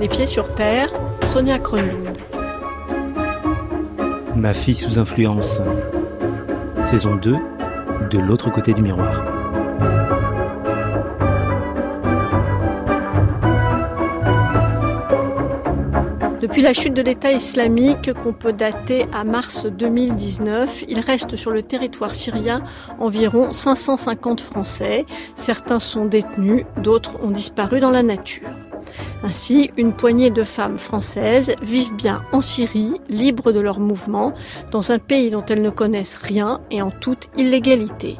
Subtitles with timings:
[0.00, 0.88] Les pieds sur terre,
[1.24, 2.16] Sonia Kronlund.
[4.36, 5.60] Ma fille sous influence.
[6.84, 7.34] Saison 2,
[8.08, 9.24] de l'autre côté du miroir.
[16.40, 21.50] Depuis la chute de l'État islamique qu'on peut dater à mars 2019, il reste sur
[21.50, 22.62] le territoire syrien
[23.00, 25.04] environ 550 Français.
[25.34, 28.48] Certains sont détenus, d'autres ont disparu dans la nature.
[29.22, 34.32] Ainsi, une poignée de femmes françaises vivent bien en Syrie, libres de leurs mouvements,
[34.70, 38.16] dans un pays dont elles ne connaissent rien et en toute illégalité.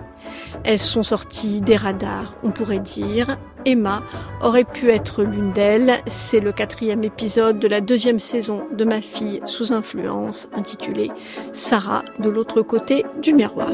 [0.64, 3.38] Elles sont sorties des radars, on pourrait dire.
[3.64, 4.02] Emma
[4.42, 5.98] aurait pu être l'une d'elles.
[6.06, 11.10] C'est le quatrième épisode de la deuxième saison de Ma fille sous influence, intitulée
[11.52, 13.70] Sarah de l'autre côté du miroir.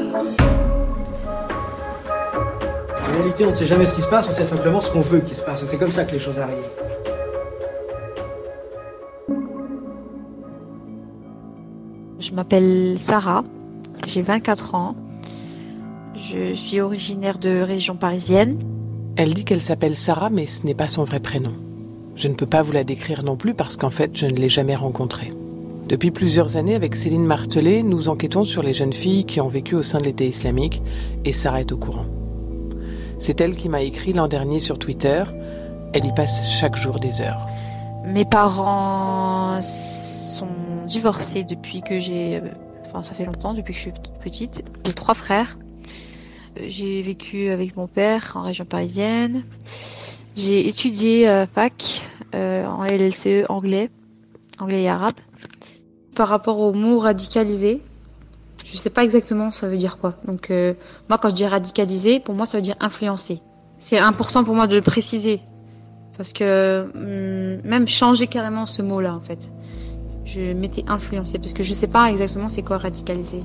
[2.97, 5.01] En réalité, on ne sait jamais ce qui se passe, on sait simplement ce qu'on
[5.01, 5.63] veut qu'il se passe.
[5.65, 6.84] C'est comme ça que les choses arrivent.
[12.19, 13.43] Je m'appelle Sarah,
[14.07, 14.95] j'ai 24 ans.
[16.15, 18.57] Je suis originaire de région parisienne.
[19.17, 21.51] Elle dit qu'elle s'appelle Sarah, mais ce n'est pas son vrai prénom.
[22.15, 24.49] Je ne peux pas vous la décrire non plus parce qu'en fait, je ne l'ai
[24.49, 25.33] jamais rencontrée.
[25.89, 29.75] Depuis plusieurs années, avec Céline Martelet, nous enquêtons sur les jeunes filles qui ont vécu
[29.75, 30.81] au sein de l'État islamique
[31.25, 32.05] et Sarah est au courant.
[33.17, 35.23] C'est elle qui m'a écrit l'an dernier sur Twitter.
[35.93, 37.45] Elle y passe chaque jour des heures.
[38.05, 40.47] Mes parents sont
[40.85, 42.41] divorcés depuis que j'ai.
[42.85, 44.63] Enfin, ça fait longtemps, depuis que je suis petite.
[44.85, 45.57] J'ai trois frères.
[46.61, 49.43] J'ai vécu avec mon père en région parisienne.
[50.35, 52.01] J'ai étudié à fac
[52.33, 53.89] euh, en LLCE anglais,
[54.59, 55.15] anglais et arabe.
[56.15, 57.81] Par rapport au mot radicalisé,
[58.65, 60.15] je sais pas exactement ça veut dire quoi.
[60.25, 60.73] Donc euh,
[61.09, 63.39] moi quand je dis radicalisé, pour moi ça veut dire influencer.
[63.79, 65.39] C'est important pour moi de le préciser
[66.17, 69.51] parce que hum, même changer carrément ce mot-là en fait.
[70.25, 73.41] Je m'étais influencé parce que je sais pas exactement c'est quoi radicaliser.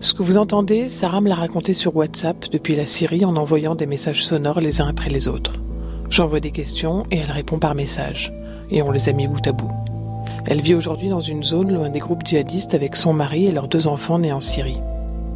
[0.00, 3.74] Ce que vous entendez, Sarah me l'a raconté sur WhatsApp depuis la Syrie en envoyant
[3.74, 5.54] des messages sonores les uns après les autres.
[6.10, 8.32] J'envoie des questions et elle répond par message.
[8.70, 9.70] Et on les a mis bout à bout.
[10.46, 13.68] Elle vit aujourd'hui dans une zone loin des groupes djihadistes avec son mari et leurs
[13.68, 14.80] deux enfants nés en Syrie.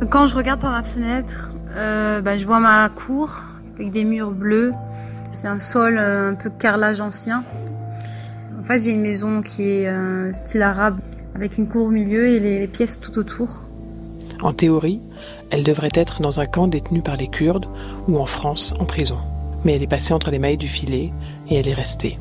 [0.08, 3.40] Quand je regarde par ma fenêtre, euh, bah, je vois ma cour
[3.74, 4.72] avec des murs bleus.
[5.32, 7.44] C'est un sol euh, un peu carrelage ancien.
[8.60, 11.00] En fait, j'ai une maison qui est euh, style arabe
[11.34, 13.62] avec une cour au milieu et les, les pièces tout autour.
[14.42, 15.00] En théorie,
[15.50, 17.66] elle devrait être dans un camp détenu par les Kurdes
[18.06, 19.16] ou en France en prison.
[19.64, 21.10] Mais elle est passée entre les mailles du filet
[21.48, 22.18] et elle est restée.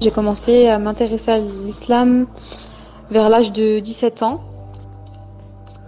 [0.00, 2.26] J'ai commencé à m'intéresser à l'islam
[3.10, 4.40] vers l'âge de 17 ans.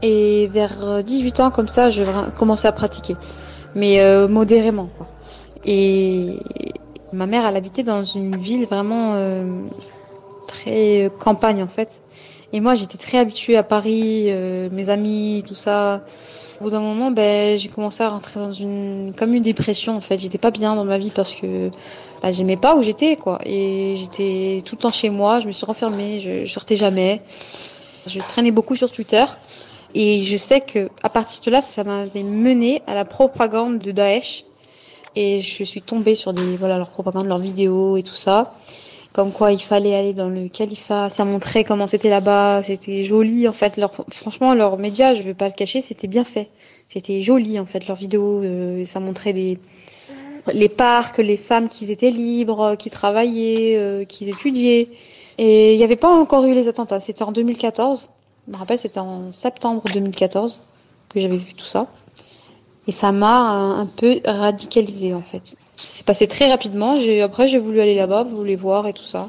[0.02, 2.02] Et vers 18 ans, comme ça, je
[2.36, 3.14] commençais à pratiquer.
[3.76, 4.88] Mais euh, modérément.
[4.98, 5.06] Quoi.
[5.64, 6.40] Et
[7.12, 9.44] ma mère, elle habitait dans une ville vraiment euh,
[10.46, 12.02] très campagne, en fait.
[12.52, 16.04] Et moi, j'étais très habituée à Paris, euh, mes amis, tout ça.
[16.60, 20.00] Au bout d'un moment, ben, j'ai commencé à rentrer dans une, comme une dépression, en
[20.00, 20.18] fait.
[20.18, 21.70] J'étais pas bien dans ma vie parce que
[22.22, 23.40] bah, j'aimais pas où j'étais, quoi.
[23.46, 27.22] Et j'étais tout le temps chez moi, je me suis renfermée, je, je sortais jamais.
[28.06, 29.24] Je traînais beaucoup sur Twitter.
[29.94, 33.92] Et je sais que à partir de là, ça m'avait mené à la propagande de
[33.92, 34.44] Daesh.
[35.14, 38.54] Et je suis tombée sur des, voilà, leur propagande, leurs vidéos et tout ça
[39.12, 41.10] comme quoi il fallait aller dans le califat.
[41.10, 43.76] Ça montrait comment c'était là-bas, c'était joli en fait.
[43.76, 46.48] Leur, franchement, leurs médias, je vais pas le cacher, c'était bien fait.
[46.88, 48.42] C'était joli en fait leurs vidéos.
[48.42, 49.58] Euh, ça montrait des
[50.52, 54.88] les parcs, les femmes qui étaient libres, qui travaillaient, euh, qui étudiaient.
[55.38, 57.00] Et il n'y avait pas encore eu les attentats.
[57.00, 58.10] C'était en 2014.
[58.46, 60.62] Je me rappelle, c'était en septembre 2014
[61.08, 61.86] que j'avais vu tout ça.
[62.88, 65.56] Et ça m'a un peu radicalisé en fait.
[65.76, 66.96] C'est passé très rapidement.
[67.22, 69.28] Après, j'ai voulu aller là-bas, voulu voir et tout ça.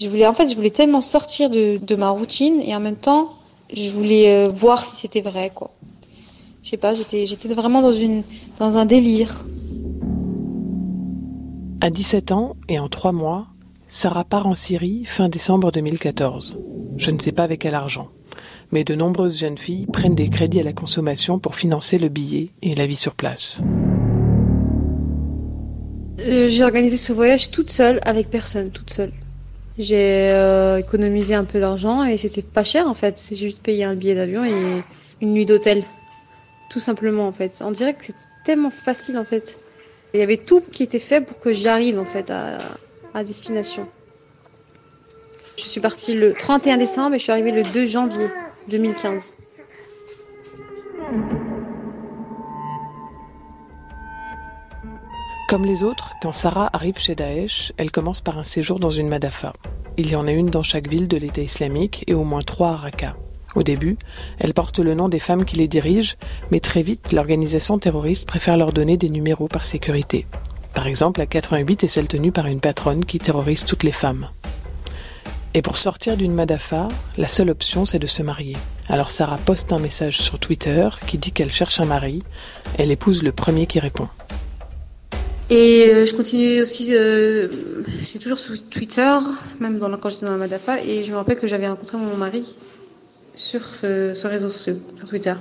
[0.00, 2.96] Je voulais, en fait, je voulais tellement sortir de, de ma routine et en même
[2.96, 3.30] temps,
[3.72, 5.70] je voulais euh, voir si c'était vrai, quoi.
[6.62, 8.22] Je sais pas, j'étais, j'étais vraiment dans une,
[8.58, 9.44] dans un délire.
[11.80, 13.46] À 17 ans et en 3 mois,
[13.88, 16.56] Sarah part en Syrie fin décembre 2014.
[16.96, 18.08] Je ne sais pas avec quel argent
[18.72, 22.48] mais de nombreuses jeunes filles prennent des crédits à la consommation pour financer le billet
[22.62, 23.60] et la vie sur place.
[26.20, 29.12] Euh, j'ai organisé ce voyage toute seule, avec personne, toute seule.
[29.78, 33.16] J'ai euh, économisé un peu d'argent et c'était pas cher en fait.
[33.18, 34.52] C'est juste payer un billet d'avion et
[35.20, 35.82] une nuit d'hôtel.
[36.68, 37.62] Tout simplement en fait.
[37.64, 38.14] On dirait que c'est
[38.44, 39.58] tellement facile en fait.
[40.12, 42.58] Il y avait tout qui était fait pour que j'arrive en fait à,
[43.14, 43.88] à destination.
[45.56, 48.26] Je suis partie le 31 décembre et je suis arrivée le 2 janvier
[48.68, 49.34] 2015.
[55.48, 59.08] Comme les autres, quand Sarah arrive chez Daesh, elle commence par un séjour dans une
[59.08, 59.52] madafa.
[59.96, 62.70] Il y en a une dans chaque ville de l'État islamique et au moins trois
[62.70, 63.16] à Raqqa.
[63.56, 63.98] Au début,
[64.38, 66.14] elles portent le nom des femmes qui les dirigent,
[66.52, 70.24] mais très vite, l'organisation terroriste préfère leur donner des numéros par sécurité.
[70.72, 74.28] Par exemple, la 88 est celle tenue par une patronne qui terrorise toutes les femmes.
[75.52, 76.86] Et pour sortir d'une Madafa,
[77.18, 78.56] la seule option c'est de se marier.
[78.88, 82.22] Alors Sarah poste un message sur Twitter qui dit qu'elle cherche un mari.
[82.78, 84.06] Elle épouse le premier qui répond.
[85.50, 87.48] Et euh, je continue aussi, euh,
[88.00, 89.18] j'étais toujours sur Twitter,
[89.58, 92.16] même dans, quand j'étais dans la Madafa, et je me rappelle que j'avais rencontré mon
[92.16, 92.46] mari
[93.34, 94.76] sur ce, réseau sur
[95.08, 95.34] Twitter.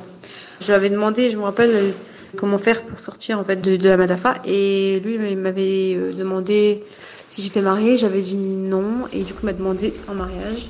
[0.60, 1.94] Je lui avais demandé, je me rappelle,
[2.38, 6.84] comment faire pour sortir en fait de, la Madafa, et lui il m'avait euh, demandé
[7.28, 10.70] si j'étais mariée, j'avais dit non, et du coup il m'a demandé en mariage.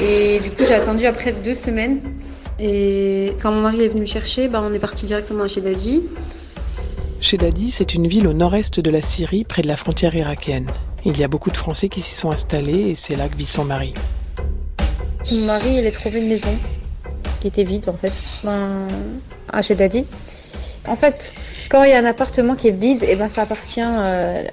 [0.00, 2.00] Et du coup j'ai attendu après deux semaines,
[2.58, 6.02] et quand mon mari est venu me chercher, bah, on est parti directement chez Daddy.
[7.20, 10.66] Chez Dadi, c'est une ville au nord-est de la Syrie, près de la frontière irakienne.
[11.04, 13.46] Il y a beaucoup de Français qui s'y sont installés et c'est là que vit
[13.46, 13.94] son mari.
[15.30, 16.54] Mon mari, il a trouvé une maison
[17.40, 18.12] qui était vide en fait,
[19.52, 20.04] à chez Daddy.
[20.88, 21.32] En fait,
[21.68, 24.44] quand il y a un appartement qui est vide, et eh ben ça appartient euh,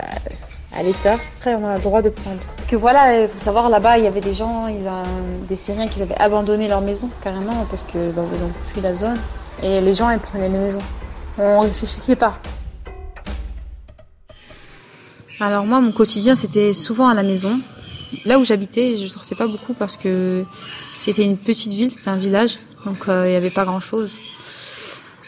[0.75, 1.17] à l'État.
[1.37, 2.39] Après, on a le droit de prendre.
[2.55, 5.03] Parce que voilà, il faut savoir, là-bas, il y avait des gens, ils ont,
[5.47, 8.95] des Syriens qui avaient abandonné leur maison carrément parce que bah, ils ont fui la
[8.95, 9.19] zone.
[9.61, 10.81] Et les gens, ils prenaient les maisons.
[11.37, 12.39] On réfléchissait pas.
[15.39, 17.59] Alors moi, mon quotidien, c'était souvent à la maison.
[18.25, 20.45] Là où j'habitais, je sortais pas beaucoup parce que
[20.99, 24.17] c'était une petite ville, c'était un village, donc euh, il n'y avait pas grand-chose.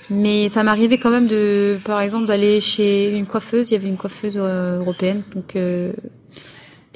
[0.10, 3.72] Mais ça m'arrivait quand même de, par exemple, d'aller chez une coiffeuse.
[3.72, 5.56] Il y avait une coiffeuse euh, européenne, donc.
[5.56, 5.94] Euh,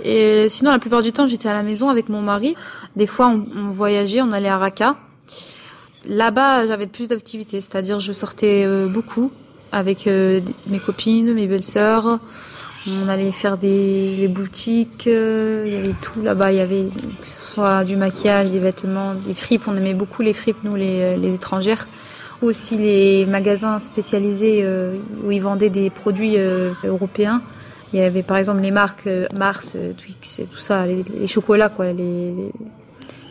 [0.04, 2.56] et sinon, la plupart du temps, j'étais à la maison avec mon mari.
[2.96, 4.96] Des fois, on, voyageait, on allait à Raqqa.
[6.08, 9.30] Là-bas, j'avais plus d'activités, c'est-à-dire je sortais beaucoup
[9.74, 12.20] avec mes copines, mes belles-sœurs.
[12.88, 16.54] On allait faire des boutiques, euh, il y avait tout là-bas.
[16.54, 16.86] Il y avait
[17.24, 19.68] soit du maquillage, des vêtements, des fripes.
[19.68, 21.88] On aimait beaucoup les fripes, nous, les étrangères.
[22.42, 24.96] Aussi les magasins spécialisés euh,
[25.26, 27.42] où ils vendaient des produits euh, européens.
[27.92, 32.34] Il y avait par exemple les marques Mars, Twix, tout ça, les, chocolats, quoi, les,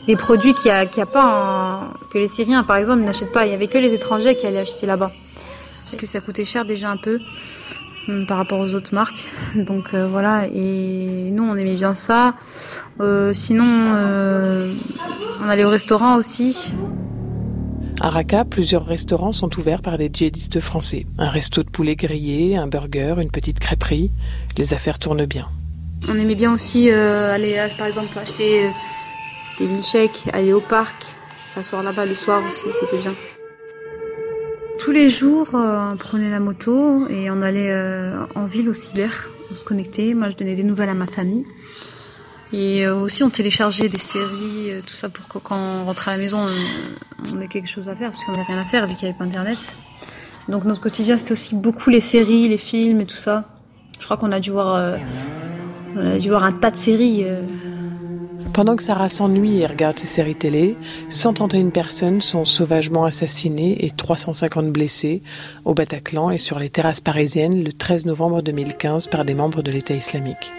[0.08, 3.46] les produits qu'il n'y a, a, pas, que les Syriens par exemple n'achètent pas.
[3.46, 5.12] Il y avait que les étrangers qui allaient acheter là-bas.
[5.84, 7.20] Parce que ça coûtait cher déjà un peu.
[8.08, 9.24] Euh, par rapport aux autres marques.
[9.54, 12.34] Donc euh, voilà, et nous on aimait bien ça.
[13.00, 16.72] Euh, sinon, on allait au restaurant aussi.
[18.00, 21.06] À Raqqa, plusieurs restaurants sont ouverts par des djihadistes français.
[21.18, 24.10] Un resto de poulet grillé, un burger, une petite crêperie.
[24.56, 25.48] Les affaires tournent bien.
[26.08, 28.70] On aimait bien aussi aller, par exemple, acheter
[29.58, 31.06] des milkshakes, aller au parc,
[31.48, 33.12] s'asseoir là-bas le soir aussi, c'était bien.
[34.78, 38.74] Tous les jours, euh, on prenait la moto et on allait euh, en ville au
[38.74, 39.30] cyber.
[39.50, 40.14] On se connectait.
[40.14, 41.44] Moi, je donnais des nouvelles à ma famille.
[42.52, 46.14] Et euh, aussi, on téléchargeait des séries, tout ça pour que quand on rentrait à
[46.16, 46.46] la maison,
[47.34, 49.10] on, ait quelque chose à faire, parce qu'on n'avait rien à faire vu qu'il n'y
[49.10, 49.76] avait pas Internet.
[50.48, 53.44] Donc notre quotidien, c'était aussi beaucoup les séries, les films et tout ça.
[53.98, 54.98] Je crois qu'on a dû voir,
[55.96, 57.26] a dû voir un tas de séries.
[58.58, 60.74] Pendant que Sarah s'ennuie et regarde ses séries télé,
[61.10, 65.22] 131 personnes sont sauvagement assassinées et 350 blessées
[65.64, 69.70] au Bataclan et sur les terrasses parisiennes le 13 novembre 2015 par des membres de
[69.70, 70.50] l'État islamique.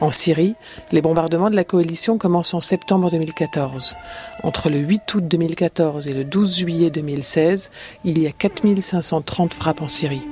[0.00, 0.54] En Syrie,
[0.92, 3.96] les bombardements de la coalition commencent en septembre 2014.
[4.42, 7.70] Entre le 8 août 2014 et le 12 juillet 2016,
[8.04, 10.22] il y a 4530 frappes en Syrie.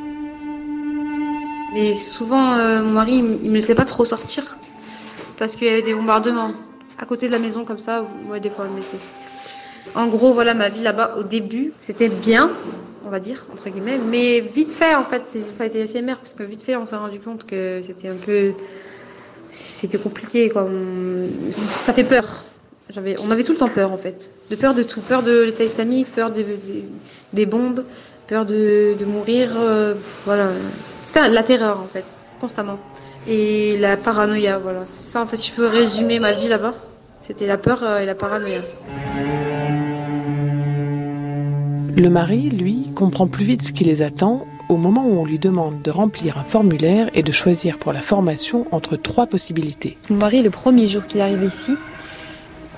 [1.73, 4.59] Mais souvent, euh, mon mari, il me laissait pas trop sortir
[5.39, 6.53] parce qu'il y avait des bombardements
[6.99, 8.83] à côté de la maison comme ça, ouais, des fois, mais.
[9.95, 12.51] En gros, voilà, ma vie là-bas, au début, c'était bien,
[13.05, 16.33] on va dire, entre guillemets, mais vite fait, en fait, c'est pas été éphémère, parce
[16.33, 18.53] que vite fait, on s'est rendu compte que c'était un peu.
[19.53, 20.67] C'était compliqué, quoi.
[21.83, 22.25] Ça fait peur.
[23.23, 24.35] On avait tout le temps peur, en fait.
[24.51, 25.01] De peur de tout.
[25.01, 26.31] Peur de l'État islamique, peur
[27.33, 27.85] des bombes,
[28.29, 29.51] peur de, mourir.
[29.57, 29.95] Euh,
[30.25, 30.49] voilà.
[31.05, 32.05] C'était la terreur, en fait,
[32.41, 32.79] constamment.
[33.29, 34.85] Et la paranoïa, voilà.
[34.87, 36.75] Ça, en fait, si je peux résumer ma vie là-bas.
[37.21, 38.63] C'était la peur euh, et la paranoïa.
[41.95, 45.39] Le mari, lui, comprend plus vite ce qui les attend au moment où on lui
[45.39, 49.97] demande de remplir un formulaire et de choisir pour la formation entre trois possibilités.
[50.11, 51.73] Mon mari, le premier jour qu'il arrive ici,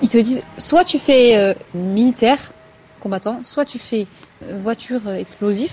[0.01, 2.51] il te dit soit tu fais euh, militaire,
[2.99, 4.07] combattant, soit tu fais
[4.43, 5.71] euh, voiture explosive,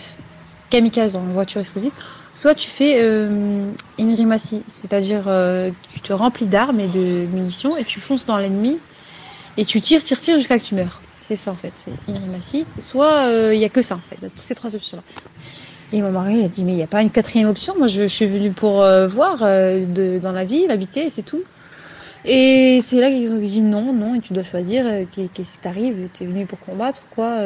[0.70, 1.92] kamikaze en voiture explosive,
[2.34, 7.76] soit tu fais euh, une rimassi, c'est-à-dire euh, tu te remplis d'armes et de munitions
[7.76, 8.78] et tu fonces dans l'ennemi
[9.56, 11.00] et tu tires, tires, tires jusqu'à que tu meurs.
[11.28, 12.64] C'est ça en fait, c'est une rimassi.
[12.80, 15.02] Soit il euh, n'y a que ça en fait, toutes ces trois options-là.
[15.92, 17.74] Et mon mari a dit mais il n'y a pas une quatrième option.
[17.76, 21.42] Moi je, suis venue pour voir dans la ville, habiter, c'est tout.
[22.24, 24.84] Et c'est là qu'ils ont dit non, non, et tu dois choisir.
[25.14, 27.38] Qu'est-ce qui t'arrive Tu es venu pour combattre, quoi.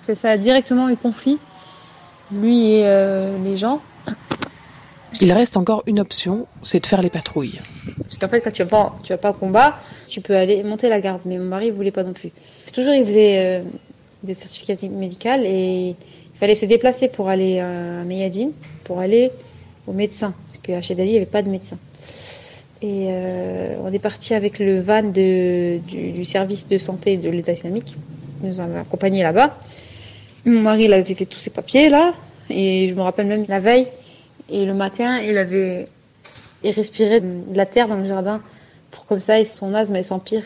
[0.00, 1.38] ça a directement eu conflit,
[2.32, 3.80] lui et les gens.
[5.20, 7.58] Il reste encore une option, c'est de faire les patrouilles.
[8.04, 10.62] Parce qu'en fait, quand tu vas pas, tu vas pas au combat, tu peux aller
[10.62, 11.22] monter la garde.
[11.24, 12.30] Mais mon mari ne voulait pas non plus.
[12.72, 13.62] Toujours, il faisait euh,
[14.22, 15.96] des certificats médicaux et
[16.40, 18.52] fallait se déplacer pour aller à Meyadine,
[18.84, 19.30] pour aller
[19.86, 20.34] au médecin.
[20.46, 21.78] Parce qu'à Chedali, il n'y avait pas de médecin.
[22.82, 27.94] Et euh, on est parti avec le van du, service de santé de l'État islamique.
[28.42, 29.56] Ils nous ont accompagnés là-bas.
[30.46, 32.14] Mon mari, il avait fait tous ses papiers là.
[32.48, 33.86] Et je me rappelle même la veille,
[34.50, 35.86] et le matin, il avait
[36.64, 38.42] il respirait de la terre dans le jardin
[38.90, 40.44] pour comme ça, son asthme elle s'empire.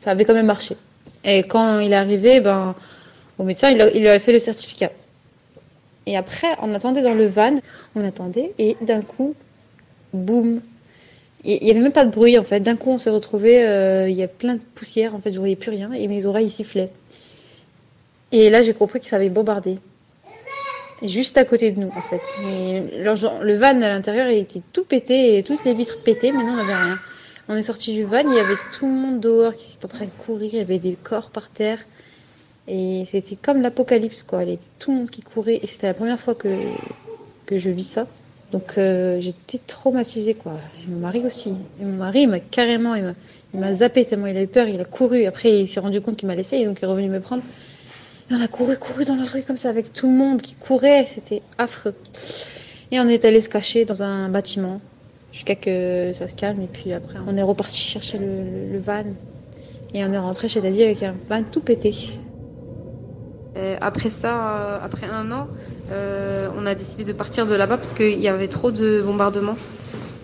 [0.00, 0.76] Ça avait quand même marché.
[1.22, 2.74] Et quand il est arrivé, ben,
[3.38, 4.90] au médecin, il, lui a fait le certificat.
[6.06, 7.58] Et après, on attendait dans le van,
[7.94, 9.34] on attendait, et d'un coup,
[10.12, 10.60] boum.
[11.44, 12.60] Il n'y avait même pas de bruit en fait.
[12.60, 15.38] D'un coup, on s'est retrouvé, euh, il y a plein de poussière en fait, je
[15.38, 16.90] voyais plus rien, et mes oreilles sifflaient.
[18.32, 19.78] Et là, j'ai compris que ça avait bombardé
[21.02, 22.22] juste à côté de nous en fait.
[22.40, 26.56] le van à l'intérieur il était tout pété toutes les vitres pétées, mais non, on
[26.56, 26.98] n'avait rien.
[27.48, 29.88] On est sorti du van, il y avait tout le monde dehors qui était en
[29.88, 31.78] train de courir, il y avait des corps par terre.
[32.66, 34.44] Et c'était comme l'apocalypse, quoi.
[34.78, 35.60] Tout le monde qui courait.
[35.62, 36.48] Et c'était la première fois que,
[37.46, 38.06] que je vis ça.
[38.52, 40.54] Donc euh, j'étais traumatisée, quoi.
[40.82, 41.54] Et mon mari aussi.
[41.80, 43.14] Et mon mari, il m'a carrément, il
[43.54, 45.24] m'a zappé tellement il a eu peur, il a couru.
[45.24, 47.42] Après, il s'est rendu compte qu'il m'a laissé et donc il est revenu me prendre
[48.30, 51.06] on a couru, couru dans la rue comme ça avec tout le monde qui courait.
[51.08, 51.94] C'était affreux.
[52.90, 54.80] Et on est allé se cacher dans un bâtiment
[55.32, 56.62] jusqu'à que ça se calme.
[56.62, 59.04] Et puis après, on est reparti chercher le, van.
[59.92, 61.94] Et on est rentré chez Daddy avec un van tout pété.
[63.80, 65.46] Après ça, euh, après un an,
[65.92, 69.56] euh, on a décidé de partir de là-bas parce qu'il y avait trop de bombardements.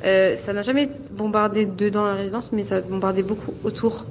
[0.04, 4.06] Euh, ça n'a jamais bombardé dedans la résidence, mais ça bombardait beaucoup autour.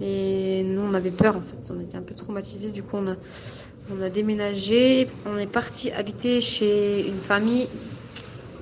[0.00, 1.72] Et nous, on avait peur en fait.
[1.72, 2.70] On était un peu traumatisés.
[2.70, 5.08] Du coup, on a, déménagé.
[5.26, 7.66] On est parti habiter chez une famille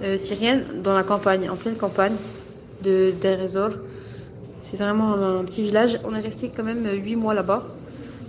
[0.03, 2.15] euh, syrienne dans la campagne, en pleine campagne
[2.83, 3.39] de Deir
[4.63, 5.99] C'est vraiment un petit village.
[6.05, 7.65] On est resté quand même huit mois là-bas.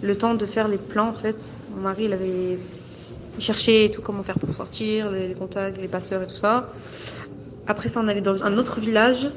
[0.01, 1.55] Le temps de faire les plans en fait.
[1.75, 2.57] Mon mari, il avait
[3.39, 6.69] cherché tout comment faire pour sortir, les, contacts, les passeurs et tout ça.
[7.67, 9.29] Après ça, on allait dans un autre village.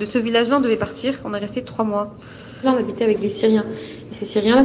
[0.00, 1.14] De ce village-là, on devait partir.
[1.24, 2.14] On est resté trois mois.
[2.62, 3.64] Là, on habitait avec des Syriens.
[4.10, 4.62] Ces Syriens-là,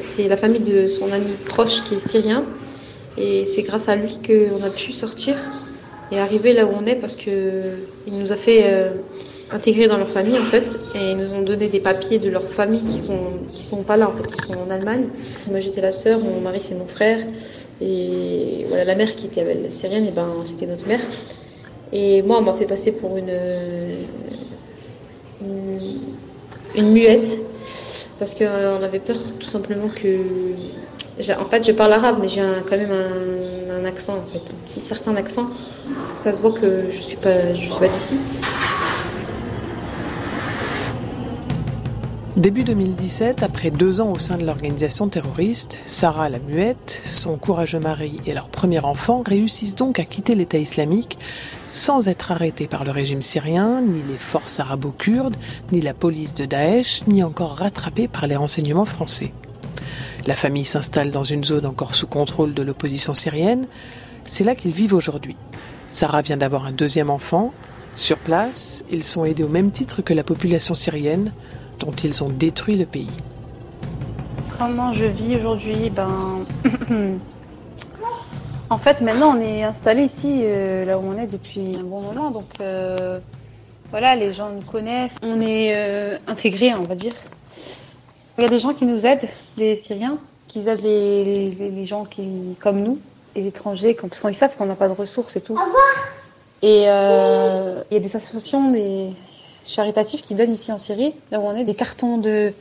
[0.00, 2.44] c'est la famille de son ami proche qui est syrien.
[3.16, 5.36] Et c'est grâce à lui qu'on a pu sortir
[6.10, 7.32] et arriver là où on est parce qu'il
[8.06, 8.90] nous a fait euh,
[9.52, 10.78] intégrer dans leur famille en fait.
[10.94, 13.96] Et ils nous ont donné des papiers de leur famille qui sont, qui sont pas
[13.96, 15.08] là en fait, qui sont en Allemagne.
[15.50, 17.20] Moi j'étais la sœur, mon mari c'est mon frère.
[17.80, 21.00] Et voilà, la mère qui était syrienne, et ben, c'était notre mère.
[21.92, 23.30] Et moi, on m'a fait passer pour une,
[26.74, 27.38] une muette
[28.18, 30.18] parce qu'on euh, avait peur tout simplement que.
[31.38, 34.40] En fait, je parle arabe, mais j'ai quand même un, accent en fait,
[34.76, 35.50] un certain accent.
[36.14, 38.18] Ça se voit que je suis pas, je suis pas d'ici.
[42.36, 47.78] Début 2017, après deux ans au sein de l'organisation terroriste, Sarah la Muette, son courageux
[47.78, 51.18] mari et leur premier enfant réussissent donc à quitter l'État islamique
[51.66, 55.36] sans être arrêtés par le régime syrien, ni les forces arabo-kurdes,
[55.72, 59.34] ni la police de Daesh, ni encore rattrapés par les renseignements français.
[60.26, 63.66] La famille s'installe dans une zone encore sous contrôle de l'opposition syrienne.
[64.24, 65.36] C'est là qu'ils vivent aujourd'hui.
[65.86, 67.52] Sarah vient d'avoir un deuxième enfant.
[67.94, 71.30] Sur place, ils sont aidés au même titre que la population syrienne
[71.80, 73.10] dont ils ont détruit le pays.
[74.58, 76.44] Comment je vis aujourd'hui Ben.
[78.70, 82.00] en fait, maintenant, on est installé ici, euh, là où on est depuis un bon
[82.00, 82.30] moment.
[82.30, 83.18] Donc, euh,
[83.90, 85.16] voilà, les gens nous connaissent.
[85.22, 87.12] On est euh, intégrés, on va dire.
[88.38, 92.56] Il y a des gens qui nous aident, les Syriens, qui aident les, gens qui,
[92.60, 92.98] comme nous,
[93.36, 95.58] les étrangers, parce qu'ils savent qu'on n'a pas de ressources et tout.
[96.62, 99.12] Et il y a des associations, des
[99.66, 102.52] charitatifs qui donnent ici en Syrie, là où on est, des cartons de,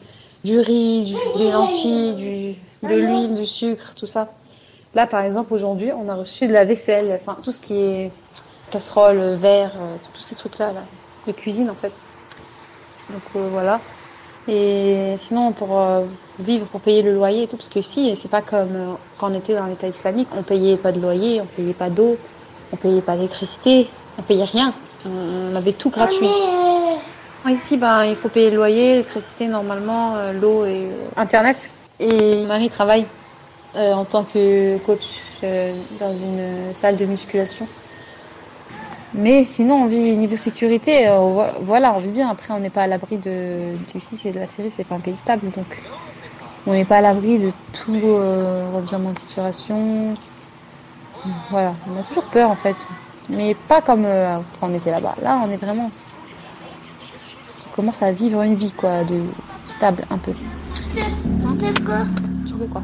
[0.43, 4.29] du riz, des lentilles, de l'huile, du sucre, tout ça.
[4.93, 8.11] Là, par exemple, aujourd'hui, on a reçu de la vaisselle, enfin tout ce qui est
[8.71, 10.83] casserole, verre, euh, tous ces trucs-là, là,
[11.27, 11.93] de cuisine en fait.
[13.09, 13.79] Donc euh, voilà.
[14.47, 16.01] Et sinon, pour euh,
[16.39, 19.35] vivre, pour payer le loyer et tout, parce que ici, c'est pas comme quand on
[19.35, 22.17] était dans l'État islamique, on payait pas de loyer, on payait pas d'eau,
[22.73, 24.73] on payait pas d'électricité, on payait rien.
[25.05, 26.27] On avait tout gratuit.
[27.49, 31.73] Ici, ben, il faut payer le loyer, l'électricité normalement, euh, l'eau et Internet.
[31.99, 33.07] Et mon mari travaille.
[33.75, 37.69] euh, en tant que coach euh, dans une salle de musculation.
[39.13, 41.17] Mais sinon, on vit niveau sécurité, euh,
[41.61, 42.29] voilà, on vit bien.
[42.29, 45.01] Après, on n'est pas à l'abri de, du et de la série, c'est pas un
[45.01, 45.83] pays stable, donc
[46.65, 47.93] on n'est pas à l'abri de tout
[48.73, 50.19] revirement de situation.
[51.49, 52.89] Voilà, on a toujours peur en fait,
[53.29, 55.15] mais pas comme quand on était là-bas.
[55.21, 55.89] Là, on est vraiment,
[57.71, 59.21] commence à vivre une vie quoi, de
[59.67, 60.33] stable un peu.
[61.85, 62.05] quoi
[62.45, 62.83] Tu veux quoi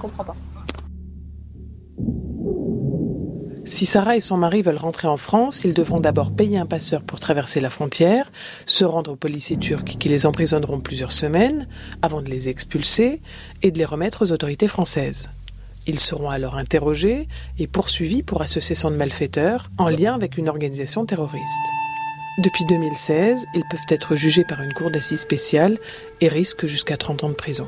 [0.00, 0.36] comprends pas.
[3.64, 7.02] Si Sarah et son mari veulent rentrer en France, ils devront d'abord payer un passeur
[7.02, 8.32] pour traverser la frontière,
[8.66, 11.68] se rendre aux policiers turcs qui les emprisonneront plusieurs semaines
[12.02, 13.20] avant de les expulser
[13.62, 15.28] et de les remettre aux autorités françaises.
[15.86, 17.28] Ils seront alors interrogés
[17.58, 21.79] et poursuivis pour association de malfaiteurs en lien avec une organisation terroriste.
[22.38, 25.76] Depuis 2016, ils peuvent être jugés par une cour d'assises spéciale
[26.20, 27.66] et risquent jusqu'à 30 ans de prison.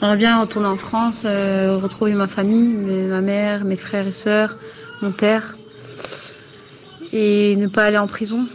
[0.00, 2.74] J'aimerais bien retourner en France, euh, retrouver ma famille,
[3.08, 4.56] ma mère, mes frères et sœurs,
[5.00, 5.56] mon père,
[7.12, 8.46] et ne pas aller en prison.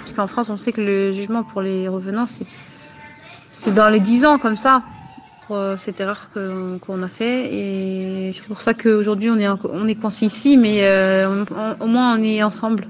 [0.00, 4.24] Parce qu'en France, on sait que le jugement pour les revenants, c'est dans les 10
[4.26, 4.82] ans comme ça,
[5.46, 6.30] pour euh, cette erreur
[6.80, 7.54] qu'on a fait.
[7.54, 11.44] Et c'est pour ça qu'aujourd'hui, on est, on est coincé ici, mais euh,
[11.80, 12.88] au moins on est ensemble.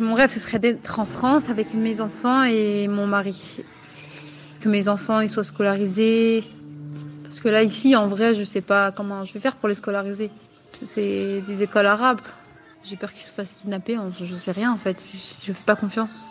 [0.00, 3.58] Mon rêve, ce serait d'être en France avec mes enfants et mon mari.
[4.60, 6.44] Que mes enfants ils soient scolarisés.
[7.22, 9.74] Parce que là, ici, en vrai, je sais pas comment je vais faire pour les
[9.74, 10.30] scolariser.
[10.72, 12.20] C'est des écoles arabes.
[12.84, 13.98] J'ai peur qu'ils se fassent kidnapper.
[14.20, 15.10] Je sais rien, en fait.
[15.42, 16.28] Je fais pas confiance.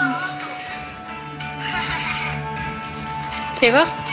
[0.00, 0.48] Un manteau.
[3.60, 4.07] Fais voir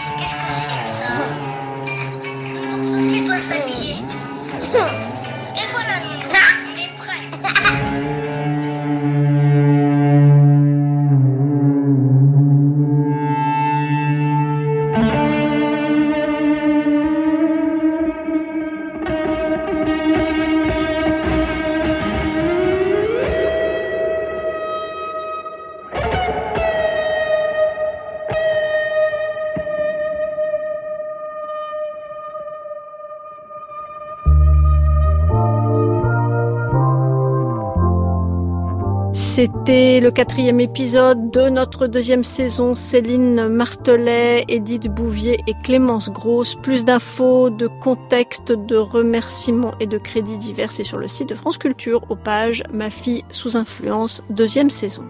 [39.36, 42.74] C'était le quatrième épisode de notre deuxième saison.
[42.74, 46.56] Céline Martelet, Edith Bouvier et Clémence Grosse.
[46.56, 51.36] Plus d'infos, de contexte, de remerciements et de crédits divers, c'est sur le site de
[51.36, 55.04] France Culture aux pages Ma fille sous influence, deuxième saison.